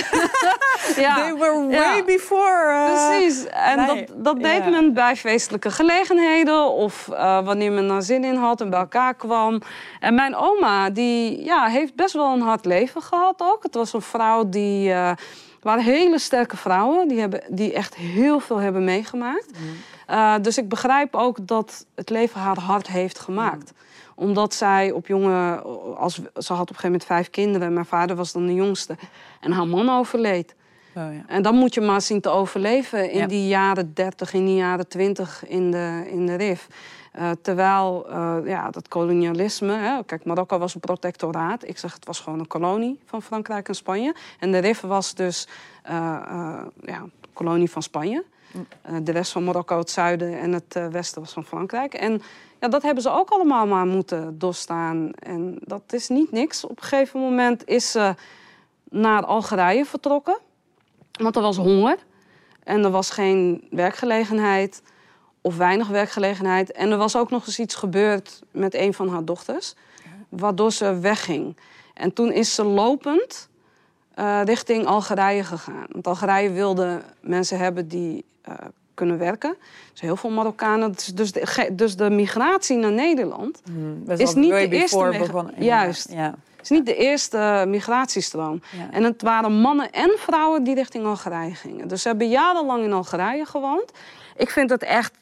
[0.96, 1.16] Ja.
[1.16, 1.78] They were Ja.
[1.80, 2.70] way before...
[2.70, 3.46] eh, Precies.
[3.46, 4.70] En nee, dat, dat deed ja.
[4.70, 9.14] men bij feestelijke gelegenheden of eh, wanneer men er zin in had en bij elkaar
[9.14, 9.62] kwam.
[10.00, 13.64] En mijn oma, die ja, heeft best wel een hard leven gehad ook.
[13.64, 14.92] Het was een vrouw die.
[14.92, 15.12] eh
[15.62, 19.46] waren hele sterke vrouwen die, hebben, die echt heel veel hebben meegemaakt.
[20.08, 23.72] Eh, dus ik begrijp ook dat het leven haar hard heeft gemaakt.
[24.16, 25.62] Omdat zij op jonge...
[25.96, 26.22] Als, ze
[26.54, 27.74] had op een gegeven moment vijf kinderen.
[27.74, 28.96] Mijn vader was dan de jongste.
[29.40, 30.56] En haar man overleed.
[30.96, 31.24] Oh, ja.
[31.28, 33.28] En dan moet je maar zien te overleven in Ja.
[33.28, 36.68] die jaren 30, in die jaren 20 in de, in de RIF.
[37.12, 41.68] Eh, terwijl eh, ja, dat kolonialisme, hè, kijk, Marokko was een protectoraat.
[41.68, 44.16] Ik zeg, het was gewoon een kolonie van Frankrijk en Spanje.
[44.40, 45.48] En de RIF was dus
[45.84, 45.94] eh,
[46.82, 48.24] ja, een kolonie van Spanje.
[48.82, 51.94] Eh, de rest van Marokko, het zuiden en het eh, westen was van Frankrijk.
[51.94, 52.22] En
[52.60, 55.12] ja, dat hebben ze ook allemaal maar moeten doorstaan.
[55.14, 56.66] En dat is niet niks.
[56.66, 58.16] Op een gegeven moment is ze
[58.90, 60.38] naar Algerije vertrokken.
[61.12, 61.98] Want er was honger.
[62.64, 64.82] En er was geen werkgelegenheid.
[65.42, 66.72] Of weinig werkgelegenheid.
[66.72, 69.76] En er was ook nog eens iets gebeurd met een van haar dochters.
[70.30, 71.58] Waardoor ze wegging.
[71.94, 73.50] En toen is ze lopend
[74.14, 75.86] eh, richting Algerije gegaan.
[75.90, 78.54] Want Algerije wilde mensen hebben die eh,
[78.94, 79.56] kunnen werken.
[79.92, 80.92] Dus heel veel Marokkanen.
[81.16, 85.54] Dus, de, dus de migratie naar Nederland Hmm, dat Is niet de eerste.
[85.58, 86.12] Juist.
[86.12, 86.36] Ja.
[86.62, 88.62] is niet de eerste migratiestroom.
[88.78, 88.92] Ja.
[88.92, 91.88] En het waren mannen en vrouwen die richting Algerije gingen.
[91.88, 93.92] Dus ze hebben jarenlang in Algerije gewoond.
[94.36, 95.14] Ik vind het echt...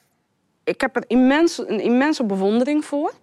[0.64, 3.14] Ik heb er immens, een immense bewondering voor.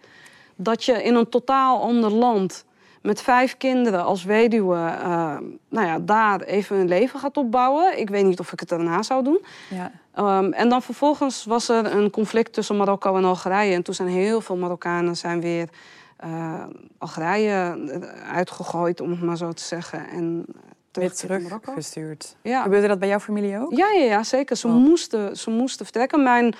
[0.56, 2.64] Dat je in een totaal ander land...
[3.06, 4.76] met vijf kinderen als weduwe...
[4.76, 5.36] eh,
[5.68, 7.98] nou ja, daar even een leven gaat opbouwen.
[7.98, 9.44] Ik weet niet of ik het daarna zou doen.
[9.70, 9.90] Ja.
[10.14, 13.74] Ehm, en dan vervolgens was er een conflict tussen Marokko en Algerije.
[13.74, 15.68] En toen zijn heel veel Marokkanen zijn weer
[16.16, 16.64] eh,
[16.98, 20.08] Algerije eh, uitgegooid, om het maar zo te zeggen.
[20.08, 20.44] En
[20.92, 21.58] Weer terug naar Marokko.
[21.66, 22.36] teruggestuurd.
[22.42, 22.62] Ja.
[22.62, 23.72] Gebeurde dat bij jouw familie ook?
[23.76, 24.56] Ja, ja, ja, zeker.
[24.56, 24.74] Ze, Oh.
[24.74, 26.22] moesten, ze moesten vertrekken.
[26.22, 26.54] Mijn,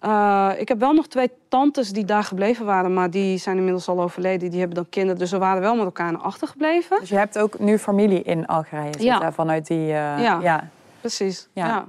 [0.00, 3.88] eh, ik heb wel nog twee tantes die daar gebleven waren, maar die zijn inmiddels
[3.88, 4.50] al overleden.
[4.50, 7.00] Die hebben dan kinderen, dus er waren wel Marokkanen achtergebleven.
[7.00, 9.32] Dus je hebt ook nu familie in Algerije zitten Ja.
[9.32, 9.86] vanuit die...
[9.86, 10.38] eh, Ja.
[10.42, 10.68] ja.
[11.00, 11.48] Precies.
[11.52, 11.66] Ja.
[11.66, 11.86] ja.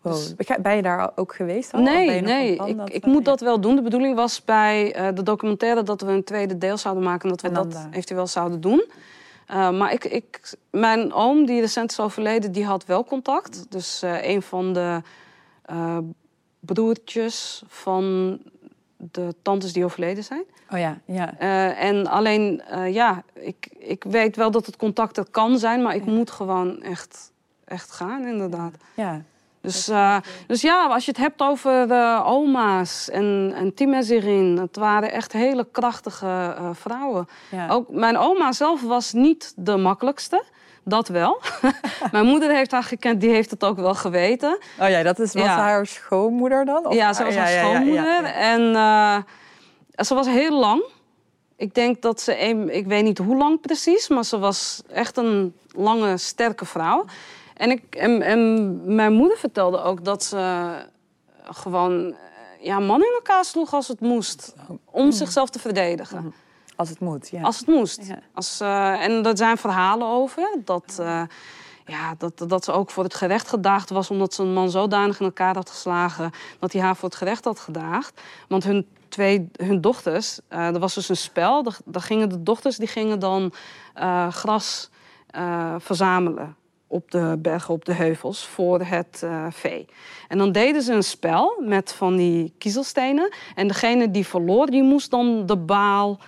[0.00, 0.12] Wow.
[0.12, 1.80] Dus- Ben je daar ook geweest al?
[1.80, 2.56] Nee, nee.
[2.56, 3.74] plan Ik, dat, ik eh, moet dat wel doen.
[3.76, 7.22] De bedoeling was bij eh, de documentaire dat we een tweede deel zouden maken.
[7.22, 8.84] En dat we En dat eventueel zouden doen.
[9.50, 13.66] Uh, maar ik, ik, mijn oom, die recent is overleden, die had wel contact.
[13.70, 15.00] Dus uh, een van de
[15.70, 15.98] uh,
[16.66, 18.38] broertjes van
[18.96, 20.42] de tantes die overleden zijn.
[20.70, 21.34] Oh ja, ja.
[21.40, 25.94] Uh, en alleen, ja, ik, ik weet wel dat het contact er kan zijn, maar
[25.94, 26.10] ik Ja.
[26.12, 27.32] moet gewoon echt,
[27.64, 28.72] echt gaan, inderdaad.
[28.94, 29.22] ja.
[29.60, 31.88] Dus, uh, dus ja, als je het hebt over
[32.24, 37.28] oma's en, en Timezirin, het waren echt hele krachtige vrouwen.
[37.50, 37.68] Ja.
[37.68, 40.44] Ook mijn oma zelf was niet de makkelijkste.
[40.84, 41.40] Dat wel.
[42.12, 44.58] mijn moeder heeft haar gekend, die heeft het ook wel geweten.
[44.80, 45.56] Oh ja, dat is, was Ja.
[45.56, 46.86] haar schoonmoeder dan?
[46.86, 48.22] Of ja, ze was ja, haar schoonmoeder.
[48.22, 48.32] ja.
[48.32, 49.16] En uh,
[50.04, 50.84] ze was heel lang.
[51.56, 55.16] Ik denk dat ze, een, ik weet niet hoe lang precies, maar ze was echt
[55.16, 57.04] een lange, sterke vrouw.
[57.56, 60.72] En, ik, en, en mijn moeder vertelde ook dat ze
[61.44, 62.16] gewoon eh,
[62.66, 64.54] ja, mannen in elkaar sloeg als het moest.
[64.90, 66.34] Om zichzelf te verdedigen.
[66.76, 67.42] Als het moet, ja.
[67.42, 68.06] Als het moest.
[68.06, 68.18] Ja.
[68.34, 71.22] Als, uh, en er zijn verhalen over dat, uh,
[71.86, 74.10] ja, dat, dat ze ook voor het gerecht gedaagd was...
[74.10, 76.30] omdat ze een man zodanig in elkaar had geslagen...
[76.58, 78.20] dat hij haar voor het gerecht had gedaagd.
[78.48, 81.62] Want hun twee hun dochters, uh, er was dus een spel...
[81.84, 83.52] daar gingen de dochters die gingen dan
[84.30, 84.90] gras
[85.78, 86.56] verzamelen
[86.92, 89.86] op de bergen, op de heuvels, voor het uh, vee.
[90.28, 93.32] En dan deden ze een spel met van die kiezelstenen.
[93.54, 96.18] En degene die verloor, die moest dan de baal,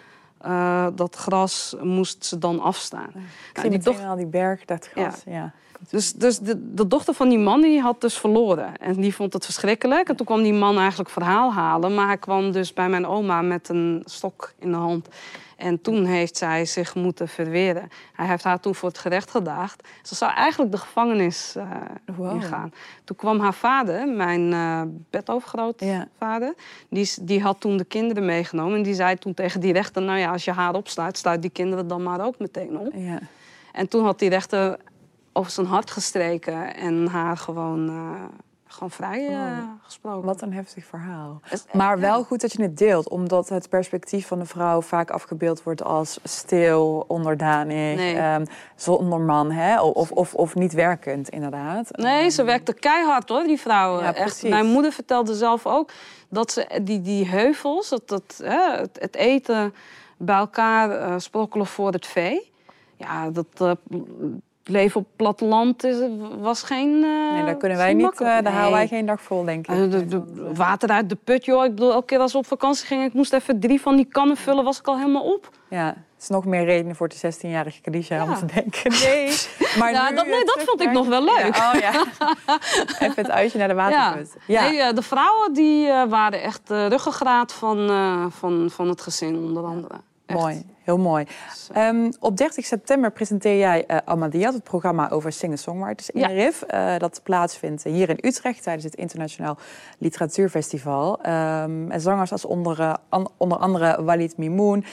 [0.47, 3.09] uh, dat gras, moest ze dan afstaan.
[3.09, 5.33] Ik nou, zie die toch al die berg, dat gras, ja.
[5.33, 5.53] ja.
[5.91, 8.77] Dus, dus de, de, dochter van die man die had dus verloren.
[8.77, 10.09] En die vond het verschrikkelijk.
[10.09, 11.95] En toen kwam die man eigenlijk verhaal halen.
[11.95, 15.09] Maar hij kwam dus bij mijn oma met een stok in de hand.
[15.57, 17.89] En toen heeft zij zich moeten verweren.
[18.13, 19.89] Hij heeft haar toen voor het gerecht gedaagd.
[20.03, 21.71] Ze zou eigenlijk de gevangenis uh,
[22.17, 22.35] wow.
[22.35, 22.73] ingaan.
[23.05, 26.49] Toen kwam haar vader, mijn uh, bedovergrootvader...
[26.49, 26.55] Ja.
[26.89, 28.77] Die, die had toen de kinderen meegenomen.
[28.77, 30.03] En die zei toen tegen die rechter...
[30.03, 32.93] nou ja, als je haar opsluit, sluit die kinderen dan maar ook meteen op.
[32.95, 33.19] Ja.
[33.73, 34.79] En toen had die rechter
[35.37, 36.77] over zijn hart gestreken...
[36.77, 37.89] en haar gewoon...
[37.91, 38.25] Uh,
[38.75, 39.59] gewoon vrij uh, oh.
[39.83, 40.27] gesproken.
[40.27, 41.41] Wat een heftig verhaal.
[41.73, 45.63] Maar wel goed dat je het deelt, omdat het perspectief van de vrouw vaak afgebeeld
[45.63, 48.35] wordt als stil, onderdanig, nee.
[48.35, 48.45] um,
[48.77, 49.81] zonder man, hè?
[49.81, 51.89] Of, of, of niet werkend, inderdaad.
[51.91, 54.03] Nee, ze werkte keihard hoor, die vrouwen.
[54.03, 54.43] Ja, Echt.
[54.43, 55.91] Mijn moeder vertelde zelf ook
[56.29, 59.75] dat ze die, die heuvels, dat, dat, hè, het, het, eten
[60.17, 62.53] bij elkaar uh, sprokkelen voor het vee.
[62.97, 63.77] Ja, dat.
[64.65, 65.97] Leven op het platteland is,
[66.39, 66.91] was geen.
[66.91, 68.13] Uh, nee, daar kunnen wij niet.
[68.13, 68.53] Uh, daar nee.
[68.53, 69.75] houden wij geen dag vol, denk ik.
[69.75, 70.23] Uh, de, de,
[70.55, 71.65] water uit de put, joh.
[71.65, 74.05] Ik bedoel, elke keer als we op vakantie gingen, ik moest even drie van die
[74.05, 75.51] kannen vullen, was ik al helemaal op.
[75.69, 78.25] Ja, het is nog meer reden voor de 16-jarige Khadija ja.
[78.25, 78.93] om te denken.
[79.05, 79.37] Nee,
[79.79, 81.57] maar ja, dat, nee, dat vond ik nog wel leuk.
[81.57, 82.05] Ja, oh ja.
[83.07, 84.37] even het uitje naar de waterput.
[84.47, 84.65] Ja.
[84.65, 84.71] ja.
[84.71, 87.89] Nee, de vrouwen die waren echt de ruggengraat van,
[88.33, 89.95] van, van het gezin, onder andere.
[90.41, 91.25] Mooi, heel mooi.
[91.73, 96.27] Ehm, op 30 september presenteer jij eh Amadiat, het programma over singer-songwriters in Ja.
[96.27, 96.63] RIF.
[96.63, 99.57] eh, dat plaatsvindt hier in Utrecht tijdens het Internationaal
[99.99, 101.23] Literatuurfestival.
[101.23, 104.85] Ehm, en zangers als onder, eh, an- onder andere Walid Mimoun,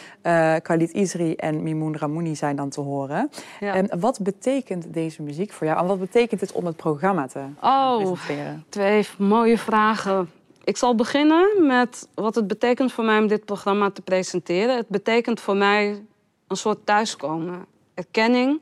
[0.61, 3.29] Khalid Isri en Mimoun Ramouni zijn dan te horen.
[3.59, 3.73] ja.
[3.73, 5.79] En wat betekent deze muziek voor jou?
[5.79, 8.65] En wat betekent het om het programma te oh, presenteren?
[8.69, 10.29] twee mooie vragen.
[10.63, 14.75] Ik zal beginnen met wat het betekent voor mij om dit programma te presenteren.
[14.75, 16.03] Het betekent voor mij
[16.47, 17.65] een soort thuiskomen.
[17.93, 18.59] Erkenning,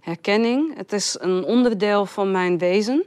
[0.00, 0.76] herkenning.
[0.76, 3.04] Het is een onderdeel van mijn wezen.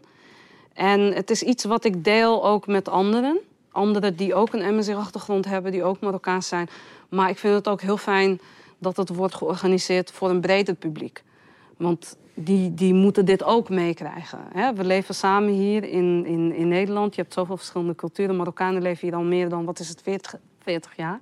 [0.73, 3.39] En het is iets wat ik deel ook met anderen.
[3.71, 6.69] Anderen die ook een MSC-achtergrond hebben, die ook Marokkaans zijn.
[7.09, 8.39] Maar ik vind het ook heel fijn
[8.77, 11.23] dat het wordt georganiseerd voor een breder publiek.
[11.77, 14.39] Want die, die moeten dit ook meekrijgen.
[14.75, 17.15] We leven samen hier in, in, in Nederland.
[17.15, 18.35] Je hebt zoveel verschillende culturen.
[18.35, 21.19] Marokkanen leven hier al meer dan, wat is het, 40, 40 jaar.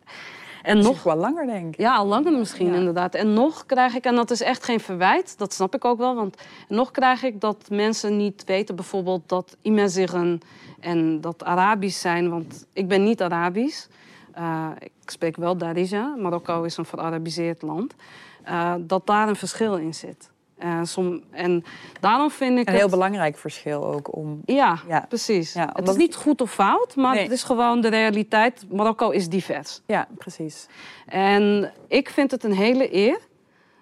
[0.63, 1.80] En Nog wel langer, denk ik.
[1.80, 2.75] ja, al langer misschien Ja.
[2.75, 3.15] inderdaad.
[3.15, 6.15] En nog krijg ik, en dat is echt geen verwijt, dat snap ik ook wel.
[6.15, 10.39] Want nog krijg ik dat mensen niet weten bijvoorbeeld dat Imazigen
[10.80, 12.30] en dat Arabisch zijn.
[12.30, 13.88] Want ik ben niet Arabisch.
[14.34, 16.15] Eh, ik spreek wel Darija.
[16.15, 17.93] Marokko is een verarabiseerd land.
[18.43, 20.30] Eh, dat daar een verschil in zit.
[20.58, 21.63] Eh, som, en
[22.00, 22.91] daarom vind ik Een heel het...
[22.91, 24.41] belangrijk verschil ook om...
[24.46, 25.06] Ja, Ja.
[25.10, 25.54] precies.
[25.54, 27.24] Ja, het is niet goed of fout, maar Nee.
[27.24, 28.65] het is gewoon de realiteit.
[28.72, 29.82] Marokko is divers.
[29.86, 30.67] Ja, precies.
[31.06, 33.20] En ik vind het een hele eer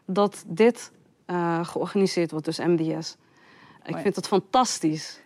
[0.05, 0.91] dat dit
[1.25, 3.15] eh, georganiseerd wordt, dus MDS.
[3.85, 5.19] Ik vind het fantastisch.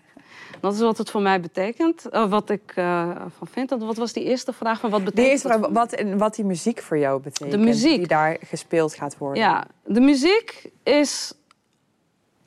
[0.60, 2.74] Dat is wat het voor mij betekent, eh, wat ik
[3.38, 3.70] van vind.
[3.70, 4.80] Wat was die eerste vraag?
[4.80, 7.52] Van wat De betekent eerste het vraag, wat, en wat die muziek voor jou betekent.
[7.52, 7.98] De muziek.
[7.98, 9.44] Die daar gespeeld gaat worden.
[9.44, 11.34] Ja, de muziek is.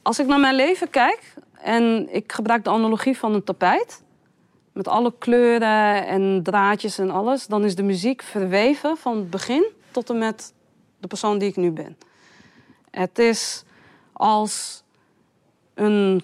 [0.03, 4.03] Als ik naar mijn leven kijk en ik gebruik de analogie van een tapijt.
[4.73, 7.47] Met alle kleuren en draadjes en alles.
[7.47, 10.55] Dan is de muziek verweven van het begin tot en met
[10.99, 11.99] de persoon die ik nu ben.
[12.91, 13.65] Het is
[14.13, 14.83] als
[15.75, 16.23] een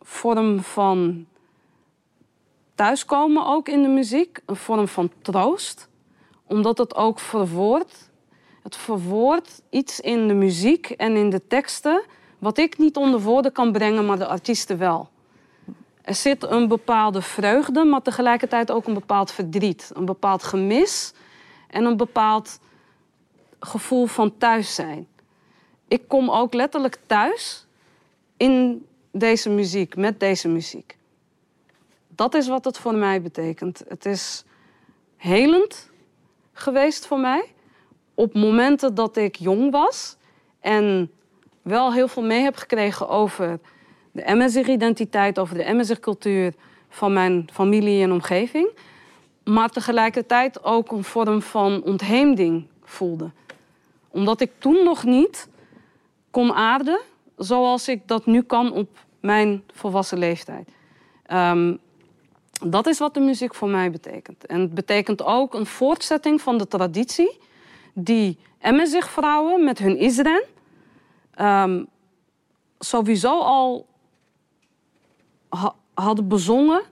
[0.00, 1.26] vorm van
[2.74, 4.40] thuiskomen ook in de muziek.
[4.46, 5.88] Een vorm van troost.
[6.46, 8.10] Omdat het ook verwoordt
[8.62, 12.02] het verwoordt iets in de muziek en in de teksten
[12.40, 15.08] wat ik niet onder woorden kan brengen, maar de artiesten wel.
[16.02, 21.12] Er zit een bepaalde vreugde, maar tegelijkertijd ook een bepaald verdriet, een bepaald gemis
[21.68, 22.60] en een bepaald
[23.60, 25.06] gevoel van thuis zijn.
[25.88, 27.66] Ik kom ook letterlijk thuis
[28.36, 30.96] in deze muziek, met deze muziek.
[32.08, 33.82] Dat is wat het voor mij betekent.
[33.88, 34.44] Het is
[35.16, 35.90] helend
[36.52, 37.44] geweest voor mij
[38.14, 40.16] op momenten dat ik jong was
[40.60, 41.10] en
[41.70, 43.58] wel heel veel mee heb gekregen over
[44.12, 46.52] de MSR-identiteit, over de MSR-cultuur
[46.88, 48.68] van mijn familie en omgeving,
[49.44, 53.30] maar tegelijkertijd ook een vorm van ontheemding voelde.
[54.08, 55.48] Omdat ik toen nog niet
[56.30, 57.00] kon aarden
[57.36, 58.88] zoals ik dat nu kan op
[59.20, 60.68] mijn volwassen leeftijd.
[61.26, 61.76] Ehm,
[62.64, 64.46] dat is wat de muziek voor mij betekent.
[64.46, 67.38] En het betekent ook een voortzetting van de traditie
[67.94, 70.42] die MSig-vrouwen met hun Isren
[71.34, 71.84] ehm,
[72.78, 73.86] sowieso al
[75.48, 76.82] ha- hadden bezongen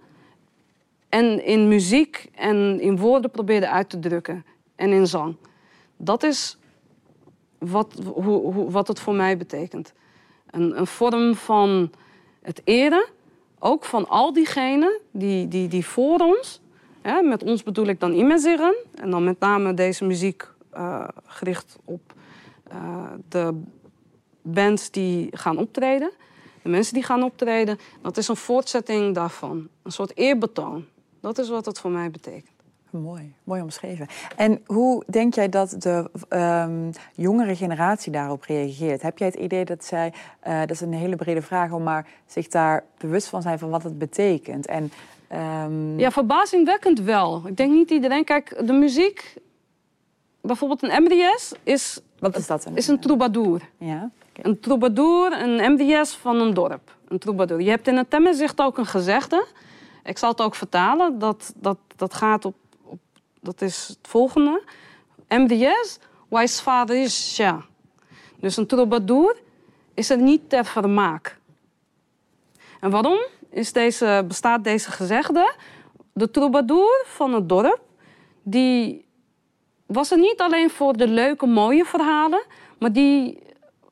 [1.09, 4.45] en in muziek en in woorden probeerden uit te drukken
[4.77, 5.37] en in zang.
[5.97, 6.59] Dat is
[7.59, 9.93] wat, hoe, hoe, wat het voor mij betekent.
[10.51, 11.91] Een, een vorm van
[12.43, 13.07] het eren,
[13.59, 16.61] ook van al diegenen die, die, die voor ons,
[17.01, 21.79] hè, met ons bedoel ik dan Imezeren, en dan met name deze muziek eh, gericht
[21.85, 22.15] op
[22.69, 23.61] eh, de
[24.53, 26.11] bands die gaan optreden,
[26.63, 29.69] de mensen die gaan optreden, dat is een voortzetting daarvan.
[29.83, 30.85] Een soort eerbetoon.
[31.21, 32.57] Dat is wat het voor mij betekent.
[32.91, 34.07] Mooi, mooi omschreven.
[34.37, 39.03] En hoe denk jij dat de ehm, jongere generatie daarop reageert?
[39.03, 42.07] Heb jij het idee dat zij, eh, dat is een hele brede vraag, om maar
[42.27, 44.67] zich daar bewust van zijn van wat het betekent?
[44.67, 44.93] En,
[45.29, 47.43] ehm, Ja, verbazingwekkend wel.
[47.47, 48.25] Ik denk niet iedereen.
[48.25, 49.37] Kijk, de muziek,
[50.41, 52.67] bijvoorbeeld een MDS, is, wat is dat?
[52.75, 53.69] is een troubadour.
[53.79, 54.11] Ja,
[54.43, 56.97] Een troubadour, een MDS van een dorp.
[57.09, 57.61] Een troubadour.
[57.61, 59.47] Je hebt in het Temmenzicht ook een gezegde.
[60.05, 61.19] Ik zal het ook vertalen.
[61.19, 62.99] Dat, dat, dat gaat op, op...
[63.41, 64.63] Dat is het volgende.
[65.29, 65.99] MDS,
[66.29, 67.65] wijsvaderisha.
[68.41, 69.37] Dus een troubadour
[69.95, 71.39] is er niet ter vermaak.
[72.81, 73.19] En waarom
[73.51, 75.55] is deze, bestaat deze gezegde?
[76.13, 77.81] De troubadour van het dorp,
[78.43, 79.07] die
[79.87, 82.45] was er niet alleen voor de leuke, mooie verhalen,
[82.79, 83.39] maar die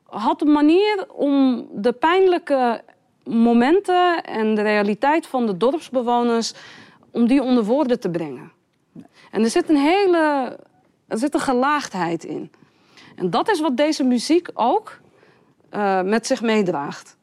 [0.07, 2.83] had een manier om de pijnlijke
[3.25, 6.53] momenten en de realiteit van de dorpsbewoners,
[7.11, 8.53] om die onder woorden te brengen.
[9.31, 10.57] En er zit een hele,
[11.07, 12.51] er zit een gelaagdheid in.
[13.17, 14.99] En dat is wat deze muziek ook
[15.71, 17.17] eh, met zich meedraagt.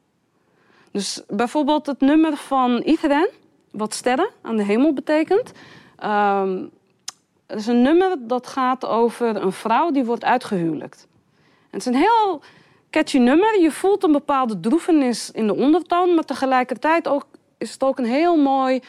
[0.90, 3.28] Dus bijvoorbeeld het nummer van Iedereen,
[3.70, 5.52] wat sterren aan de hemel betekent.
[5.96, 6.64] Ehm,
[7.46, 11.06] het is een nummer dat gaat over een vrouw die wordt uitgehuwelijkt.
[11.40, 12.42] En het is een heel
[12.94, 13.60] catchy nummer.
[13.60, 17.26] Je voelt een bepaalde droefenis in de ondertoon, maar tegelijkertijd ook,
[17.58, 18.80] is het ook een heel mooi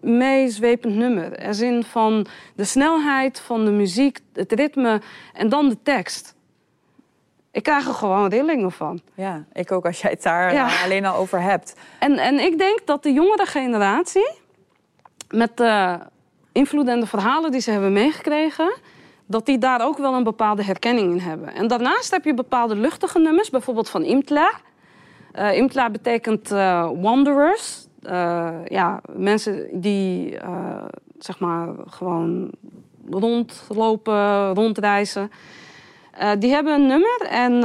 [0.00, 1.32] meezwepend nummer.
[1.38, 5.00] Er zin van de snelheid van de muziek, het ritme
[5.32, 6.34] en dan de tekst.
[7.50, 9.00] Ik krijg er gewoon rillingen van.
[9.14, 10.66] Ja, ik ook als jij het daar Ja.
[10.66, 11.74] eh, alleen al over hebt.
[11.98, 14.30] En, en ik denk dat de jongere generatie,
[15.30, 15.98] met de
[16.52, 18.74] invloed en de verhalen die ze hebben meegekregen,
[19.26, 21.54] dat die daar ook wel een bepaalde herkenning in hebben.
[21.54, 24.52] En daarnaast heb je bepaalde luchtige nummers, bijvoorbeeld van Imtla.
[25.32, 27.86] Eh Imtla betekent eh, wanderers.
[28.02, 30.38] Eh, ja, mensen die
[31.18, 32.50] zeg maar gewoon
[33.10, 35.30] rondlopen, rondreizen.
[36.38, 37.60] Die hebben een nummer en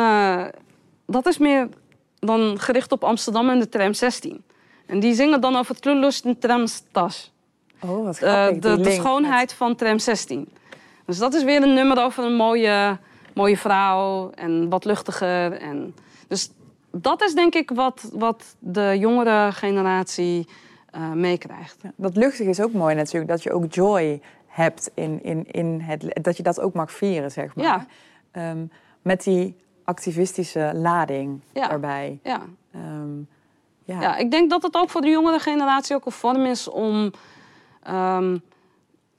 [1.06, 1.68] dat is meer
[2.20, 4.44] dan gericht op Amsterdam en de tram 16.
[4.86, 7.32] En die zingen dan over het Klulust tramstas.
[7.82, 8.60] Oh, wat grappig.
[8.60, 10.48] de, de schoonheid van tram 16.
[11.10, 12.98] Dus dat is weer een nummer over een mooie,
[13.34, 15.52] mooie vrouw en wat luchtiger.
[15.54, 15.96] En,
[16.28, 16.52] dus
[16.92, 20.48] dat is denk ik wat, wat de jongere generatie
[20.92, 21.78] eh, meekrijgt.
[21.82, 23.32] Ja, Dat luchtige is ook mooi natuurlijk.
[23.32, 26.20] Dat je ook joy hebt in, in, in het...
[26.22, 27.66] Dat je dat ook mag vieren, zeg maar.
[27.66, 27.86] Ja.
[28.32, 28.66] Ehm,
[29.02, 31.72] met die activistische lading Ja.
[31.72, 32.20] erbij.
[32.24, 32.42] Ja.
[32.72, 33.18] Ehm,
[33.84, 34.02] ja.
[34.02, 37.12] Ja, ik denk dat het ook voor de jongere generatie ook een vorm is om
[37.84, 38.38] ehm,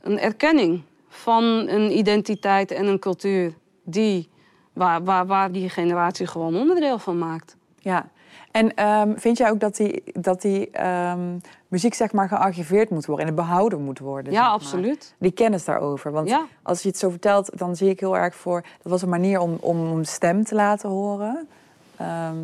[0.01, 4.29] een erkenning van een identiteit en een cultuur die,
[4.73, 7.57] waar, waar, waar die generatie gewoon onderdeel van maakt.
[7.79, 8.09] Ja.
[8.51, 13.07] En ehm, vind jij ook dat die, dat die ehm, muziek zeg maar gearchiveerd moet
[13.07, 14.33] worden en behouden moet worden?
[14.33, 14.55] zeg Ja, maar?
[14.57, 15.15] absoluut.
[15.19, 16.13] Die kennis daarover.
[16.13, 16.45] Want Ja.
[16.63, 18.61] als je het zo vertelt, dan zie ik heel erg voor...
[18.83, 21.49] Dat was een manier om, om stem te laten horen.
[21.97, 22.37] Ehm,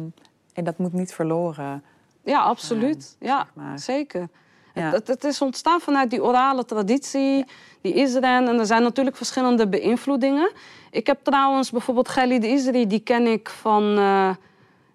[0.53, 1.83] en dat moet niet verloren.
[2.23, 3.17] Ja, absoluut.
[3.21, 3.79] Ja, maar.
[3.79, 4.29] zeker.
[4.77, 4.91] Ja.
[4.91, 7.45] Het, is ontstaan vanuit die orale traditie,
[7.81, 8.49] die Israël.
[8.49, 10.51] En er zijn natuurlijk verschillende beïnvloedingen.
[10.91, 13.99] Ik heb trouwens bijvoorbeeld Khalid Isri, die ken ik van...
[13.99, 14.31] eh,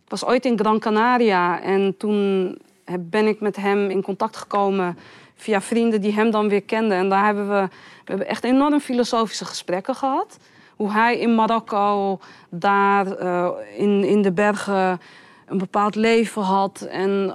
[0.03, 4.37] ik was ooit in Gran Canaria en toen heb- ben ik met hem in contact
[4.37, 4.97] gekomen...
[5.35, 6.97] via vrienden die hem dan weer kenden.
[6.97, 10.37] En daar hebben we, we hebben echt enorm filosofische gesprekken gehad.
[10.75, 14.99] Hoe hij in Marokko, daar eh, in, in de bergen,
[15.45, 16.81] een bepaald leven had.
[16.81, 17.33] En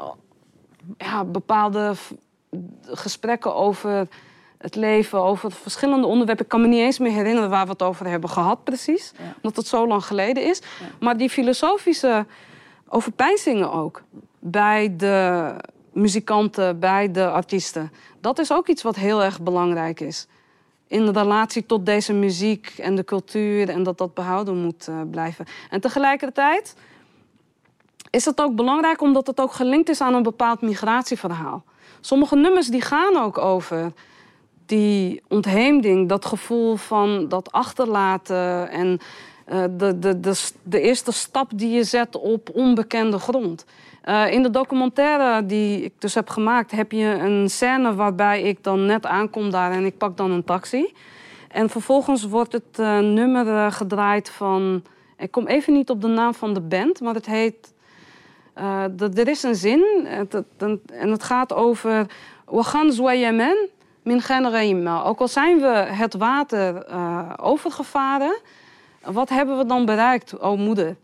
[0.98, 1.94] ja, bepaalde
[2.82, 4.08] gesprekken over
[4.58, 6.44] het leven, over verschillende onderwerpen.
[6.44, 9.12] Ik kan me niet eens meer herinneren waar we het over hebben gehad precies.
[9.18, 9.34] Ja.
[9.36, 10.62] Omdat het zo lang geleden is.
[11.00, 12.26] Maar die filosofische
[12.88, 14.02] overpeinzingen ook.
[14.38, 15.54] Bij de
[15.92, 17.92] muzikanten, bij de artiesten.
[18.20, 20.26] Dat is ook iets wat heel erg belangrijk is.
[20.88, 23.68] In relatie tot deze muziek en de cultuur.
[23.68, 25.46] En dat dat behouden moet eh, blijven.
[25.70, 26.74] En tegelijkertijd
[28.10, 31.64] is het ook belangrijk omdat het ook gelinkt is aan een bepaald migratieverhaal.
[32.00, 33.92] Sommige nummers die gaan ook over
[34.66, 38.98] die ontheemding, dat gevoel van dat achterlaten en
[39.46, 43.64] eh, de, de, de, de eerste stap die je zet op onbekende grond.
[44.02, 48.64] Eh, in de documentaire die ik dus heb gemaakt, heb je een scène waarbij ik
[48.64, 50.92] dan net aankom daar en ik pak dan een taxi.
[51.48, 54.82] En vervolgens wordt het eh, nummer gedraaid van.
[55.18, 57.74] Ik kom even niet op de naam van de band, maar het heet.
[58.56, 60.42] Eh, de- er is een zin het-
[60.92, 62.06] en het gaat over.
[62.46, 63.56] We gaan zwayemen
[64.02, 65.02] min generaima.
[65.02, 68.38] Ook al zijn we het water eh, overgevaren,
[69.02, 70.96] wat hebben we dan bereikt, o moeder?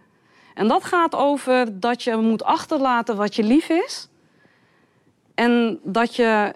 [0.55, 4.09] En dat gaat over dat je moet achterlaten wat je lief is.
[5.35, 6.53] En dat je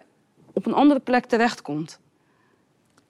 [0.52, 2.00] op een andere plek terechtkomt.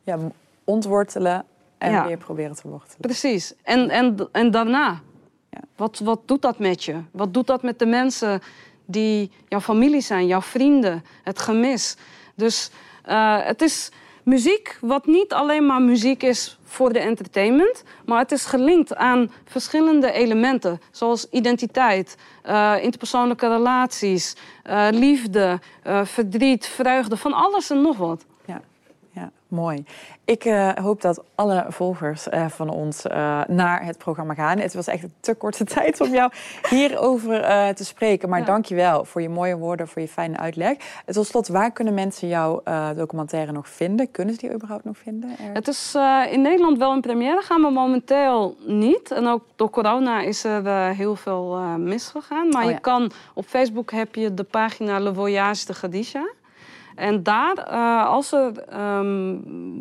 [0.03, 0.19] Ja,
[0.65, 1.45] ontwortelen
[1.79, 2.07] en Ja.
[2.07, 2.97] weer proberen te wortelen.
[3.01, 3.55] Precies.
[3.63, 5.01] En, en, en daarna?
[5.77, 7.01] Wat, wat doet dat met je?
[7.11, 8.41] Wat doet dat met de mensen
[8.85, 11.97] die jouw familie zijn, jouw vrienden, het gemis?
[12.35, 12.71] Dus
[13.05, 13.91] eh, het is
[14.23, 19.33] muziek wat niet alleen maar muziek is voor de entertainment, maar het is gelinkt aan
[19.45, 25.61] verschillende elementen, zoals identiteit, eh, interpersoonlijke relaties, eh, liefde,
[26.05, 28.25] verdriet, vreugde, van alles en nog wat.
[29.49, 29.85] Mooi.
[30.25, 34.59] Ik eh, hoop dat alle volgers eh, van ons eh, naar het programma gaan.
[34.59, 36.31] Het was echt een te korte tijd om jou
[36.71, 37.41] hierover
[37.75, 38.29] te spreken.
[38.29, 38.45] Maar Ja.
[38.45, 40.77] dank je wel voor je mooie woorden, voor je fijne uitleg.
[41.05, 42.63] En tot slot, waar kunnen mensen jouw
[42.97, 44.11] documentaire nog vinden?
[44.11, 45.31] Kunnen ze die überhaupt nog vinden?
[45.39, 45.95] Het is
[46.31, 49.11] in Nederland wel in première gaan, maar momenteel niet.
[49.11, 52.49] En ook door corona is er heel veel misgegaan.
[52.49, 52.75] Maar Oh ja.
[52.75, 56.29] je kan op Facebook heb je de pagina Le Voyage de Khadija.
[56.97, 59.33] En daar, eh, als er ehm,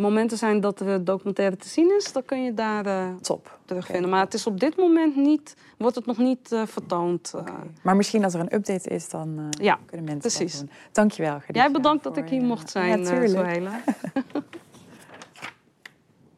[0.02, 3.58] momenten zijn dat de documentaire te zien is, dan kun je daar eh, Top.
[3.66, 4.10] terugvinden.
[4.10, 7.34] Maar het is op dit moment niet, wordt het nog niet eh, vertoond.
[7.36, 7.44] eh.
[7.84, 10.52] Maar misschien als er een update is, dan eh, Ja, kunnen mensen precies.
[10.60, 10.78] dat doen.
[10.92, 13.28] Dankjewel, Jij bedankt dat ik hier mocht zijn, Ja.
[13.28, 13.80] Suhaila.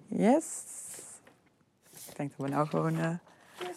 [0.09, 0.63] Yes.
[2.09, 2.97] Ik denk dat we nou gewoon...
[2.97, 3.09] eh,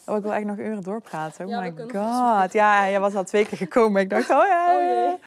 [0.06, 1.44] Oh, ik wil eigenlijk nog uren doorpraten.
[1.44, 2.52] Oh Ja, my god.
[2.52, 4.02] Ja, jij was al twee keer gekomen.
[4.02, 5.18] Ik dacht, oh ja.